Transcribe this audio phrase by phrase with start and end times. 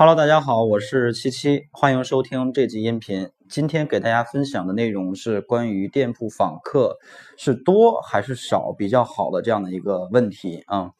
[0.00, 3.30] Hello，大家好，我是七七，欢迎收听这集音频。
[3.48, 6.98] 今天给大家分享的内容是关于店铺访客
[7.36, 10.92] 是多还是少比较好的这样的一个问题啊。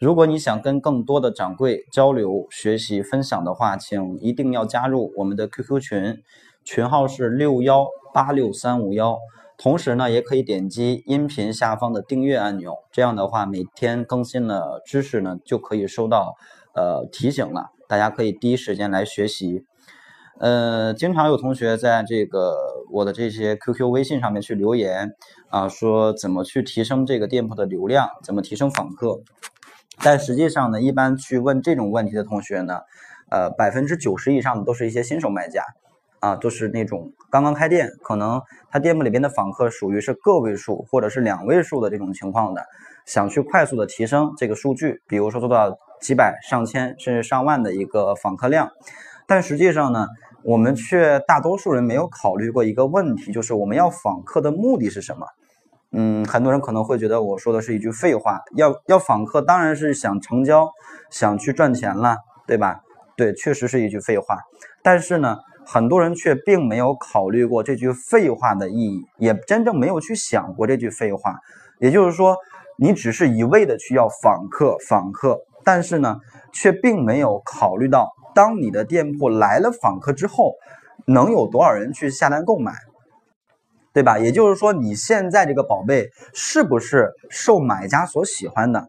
[0.00, 6.22] 如果你想跟更多的掌柜交流、学习、分享的话，请一定要加入我们的 QQ 群，
[6.64, 9.18] 群号是六幺八六三五幺。
[9.58, 16.36] 同时呢，也可以点击音频下方的订阅按钮，这样的话每天更新的知识呢就可以收到
[16.74, 17.72] 呃提醒了。
[17.88, 19.64] 大家可以第一时间来学习，
[20.38, 25.14] 呃，经常有同学在这个我的这些 QQ、微信上面去留言
[25.50, 29.20] 啊，说怎么去提升这个店铺的流量，怎么提升访客。
[30.02, 32.80] 但实际上呢，一般去问这种问题的同学呢，
[33.30, 35.62] 呃，百分之九十以上的都是一些新手卖家
[36.18, 42.66] 啊，都是那种刚刚开店，可能他店铺里边的访客属于是个位数或者是两位数的这种情况的，
[43.06, 45.78] 想去快速的提升这个数据，比如说做到。
[46.00, 48.70] 几百、上千甚至上万的一个访客量，
[49.26, 50.06] 但实际上呢，
[50.42, 55.26] 我们却大多数人没有考虑过一个问题，就是我们要访客的目的是什么？
[55.92, 60.68] 嗯，很多人可能会觉得我说的是一句废话，要要访客当然是想成交，
[61.10, 62.16] 想去赚钱了，
[62.46, 62.80] 对吧？
[63.16, 64.36] 对，确实是一句废话。
[64.82, 71.38] 但是呢，很多人却并没有考虑过这句废话的意义，也真正没有去想过这句废话。
[71.78, 72.36] 也就是说，
[72.76, 75.40] 你只是一味的去要访客，访客。
[75.66, 76.18] 但是呢，
[76.52, 80.52] 却并没有考虑到，当你的店铺来了访客之后，
[81.06, 82.72] 能有多少人去下单购买，
[83.92, 84.16] 对吧？
[84.16, 88.86] 也就是说，你现在这个宝贝是不是受买家所喜欢的？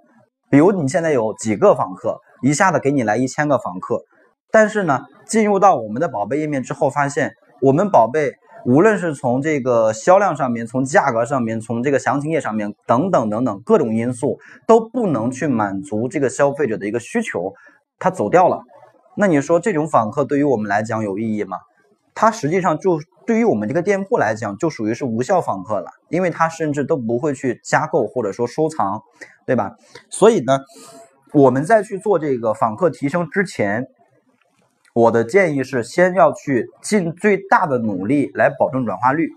[0.51, 4.03] 比如你现在有几个访客，一下子给你来一千个访客，
[4.51, 7.31] 但是呢，进入到我们的宝贝页面之后，发现
[7.63, 8.33] 我们宝贝。
[8.67, 17.53] 无论是从这个销量上面，从价格上面，从这个详情页上面等等等等各种因素都不能去满足这个消费者的一个需求，
[17.97, 18.59] 他走掉了。
[19.15, 21.55] 那你说这种访客对于我们来讲有意义吗？
[22.13, 29.01] 他实际上就对于我们这个店铺来讲就属于是无效访客了，因为他甚至都不会去加购或者说收藏，
[29.45, 29.77] 对吧？
[30.09, 30.59] 所以呢，
[31.31, 33.87] 我们在去做这个访客提升之前。
[34.97, 39.29] 我的建议是，先要去尽最大的努力来保证转化率。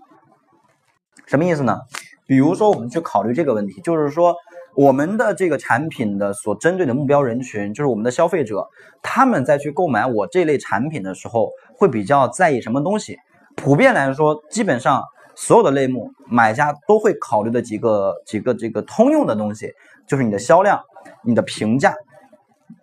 [1.27, 1.77] 什么意思呢？
[2.25, 4.33] 比如说，我们去考虑这个问题，就是说，
[4.75, 8.67] 我们的这个产品的所针对的目标人群，就是我们的消费者，
[9.03, 13.19] 他们在去购买我这类产品的时候，会比较在意什么东西？
[13.55, 15.03] 普遍来说，基本上
[15.35, 19.71] 所有的类目，买家都会考虑的几个几个这个通用的东西，
[20.07, 20.81] 就是你的销量、
[21.23, 21.93] 你的评价。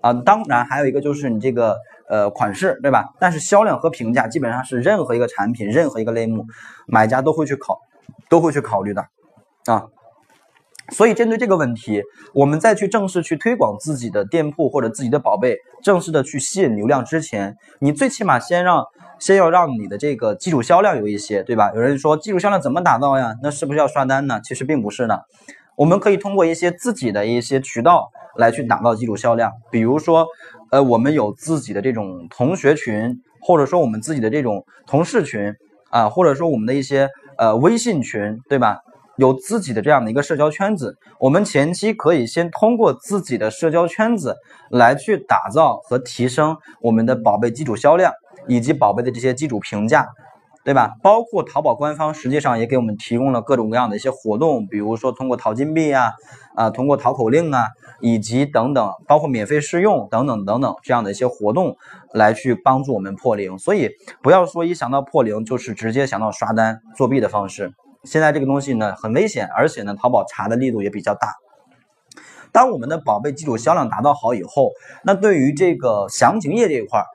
[0.01, 1.75] 啊，当然还有一个就是你这个
[2.09, 3.05] 呃款式，对吧？
[3.19, 6.45] 但是销量和评价基本上是任何一个产品、任何一个类目，
[6.87, 7.79] 买家都会去考，
[8.29, 9.05] 都会去考虑的
[9.67, 9.87] 啊。
[10.91, 12.03] 所以针对这个问题，
[12.33, 18.83] 我们再去正式去推广自己的店铺或者自己的宝贝，正式的去吸引流量之前，你最起码先让
[19.19, 21.73] 先要让你的这个基础销量有一些，对吧？
[21.75, 23.35] 有人说基础销量怎么打造呀？
[23.43, 24.41] 那是不是要刷单呢？
[24.43, 25.27] 其实并不是的。
[25.79, 30.27] 我们可以通过一些自己的一些渠道来去打造基础销量，比如说，
[30.73, 35.55] 呃，我们有自己的这种同学群，或者说我们自己的这种同事群
[35.91, 38.81] 啊，或者说我们的一些呃微信群，对吧？
[39.19, 44.35] 有自己的这样的一个社交圈子，我们前期可以先通过自己的社交圈子
[44.71, 48.13] 来去打造和提升我们的宝贝基础销量
[48.49, 50.09] 以及宝贝的这些基础评价。
[50.69, 50.97] 对吧？
[51.03, 56.13] 包括淘宝官方实际上也给我们提供了各种各样的一些活动，比如说通过淘金币啊，
[56.55, 57.69] 啊，通过淘口令啊，
[58.03, 61.79] 以及等等，包括免费试用等等等等这样的一些活动，
[62.13, 63.59] 来去帮助我们破零。
[63.59, 63.89] 所以
[64.23, 67.73] 不要说一想到破零就是直接想到刷单作弊的方式。
[68.05, 71.37] 现在这个东西呢很危险，而且呢淘宝查的力度也比较大。
[72.53, 77.07] 当我们的宝贝基础销量达到好以后，那对于这个详情页这一块儿。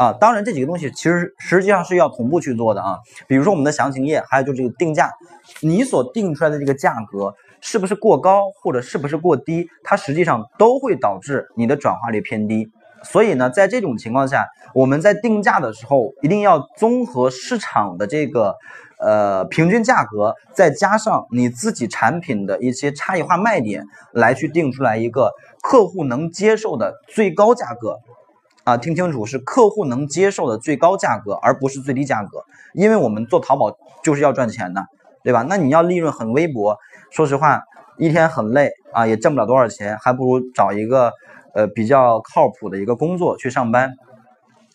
[0.00, 2.96] 啊，当然这几个东西其实实际上是要同步去做的啊。
[3.28, 5.12] 比如说我们的详情页，还有就是这个定价，
[5.60, 12.70] 你所定出来的这个价格是不是过高或者是不是过低，它实际上都会导致你的转化率偏低。
[13.02, 18.56] 所以呢，在这种情况下，我们在定价的时候一定要综合市场的这个
[18.98, 23.84] 呃平均价格，再加上你自己产品的一些差异化卖点，
[24.14, 25.30] 来去定出来一个
[25.62, 27.98] 客户能接受的最高价格。
[28.64, 32.44] 啊，听清楚，是客户能接受的最高价格，而不是最低价格。
[32.74, 34.86] 因为我们做淘宝就是要赚钱的，
[35.24, 35.44] 对吧？
[35.48, 36.76] 那你要利润很微薄，
[37.10, 37.62] 说实话，
[37.98, 41.12] 一天很累啊，也挣不了多少钱，还不如找一个
[41.54, 43.94] 呃比较靠谱的一个工作去上班。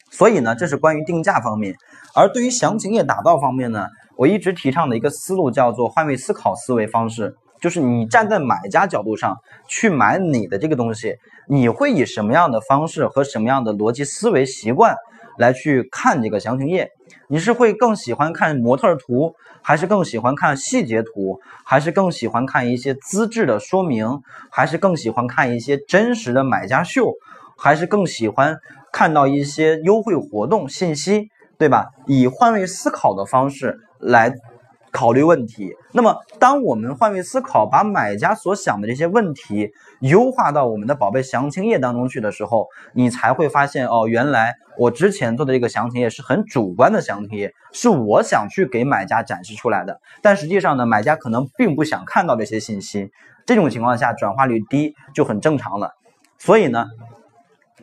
[0.09, 1.75] 所以呢，这是关于定价方面。
[2.13, 3.87] 而对于详情页打造方面呢，
[4.17, 7.35] 我一直提倡的一个思路叫做换位思考思维方式。
[7.61, 9.37] 就是你站在买家角度上
[9.67, 11.15] 去买你的这个东西，
[11.47, 14.95] 你会以什么样的方式和什么样的逻辑思维习惯
[15.37, 16.91] 来去看这个详情页？
[17.27, 27.13] 你是会更喜欢看模特图，还是更喜欢看细节图，还是更喜欢看一些资质的说明，还是更喜欢看一些真实的买家秀，
[27.57, 28.57] 还是更喜欢
[28.91, 31.87] 看到一些优惠活动信息，对吧？
[32.05, 34.35] 以换位思考的方式来。
[34.95, 35.75] 考虑问题。
[35.91, 49.99] 那么，当我们换位思考，把买家所想的这些问题优化到我们的宝贝详情页当中去的时候，你才会发现哦，原来我之前做的这个详情页是很主观的详情页，是我想去给买家展示出来的。
[50.21, 53.11] 但实际上呢，买家可能并不想看到这些信息。
[53.45, 55.91] 这种情况下，转化率低就很正常了。
[56.39, 56.85] 所以呢，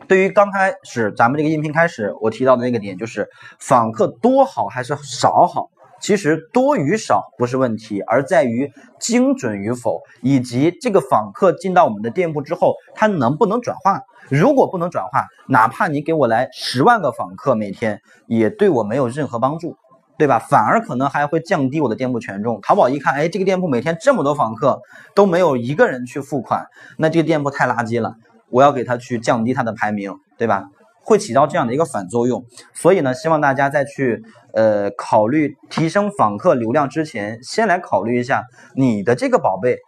[0.09, 3.29] 对于刚开始咱们这个音频开始我提到的那个点，就是
[3.61, 5.69] 访客多好还是少好？
[6.03, 14.03] 其实多与少不是问题，而在于精准与否，以及这个访客进到我们的店铺之后，他能不能转化。
[14.29, 19.77] 如果不能转化，哪怕你给我来十万个访客每天，也对我没有任何帮助，
[20.19, 20.41] 对吧？
[20.41, 22.61] 反而可能还会降低我的店铺权重。
[22.63, 24.81] 淘宝一看，哎，这个店铺每天这么多访客
[25.15, 26.67] 都没有一个人去付款，
[26.99, 28.17] 那这个店铺太垃圾了，
[28.51, 30.65] 我要给他去降低他的排名，对吧？
[31.05, 32.45] 会起到这样的一个反作用，
[32.75, 34.23] 所以呢，希望大家在去
[34.55, 38.45] 呃考虑提升访客流量之前，先来考虑一下
[38.77, 39.79] 你的这个宝贝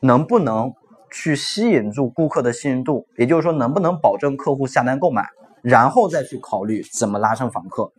[0.00, 0.72] 能不能
[1.12, 5.26] 去吸引住顾客的信任度，也就是说能不能保证客户下单购买，
[5.62, 7.92] 然后再去考虑怎么拉升访客。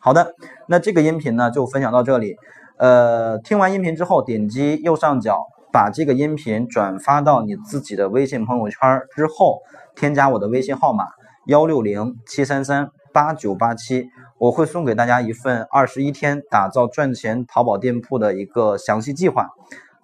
[0.00, 0.34] 好的，
[0.66, 2.34] 那这个音频呢就分享到这里，
[2.78, 9.60] 呃，听完音频之后，点击右上角把这个音频转发到你自己的微信朋友圈之后，
[9.94, 11.04] 添加我的微信号码。
[11.46, 14.08] 幺六零七三三八九八七，
[14.38, 19.50] 我会送给大家一份二十一天打造赚钱淘宝店铺的一个详细计划。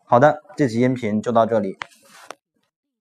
[0.04, 1.78] 好的，这期音频就到这里。